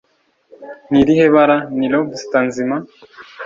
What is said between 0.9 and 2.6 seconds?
irihe bara ni Lobster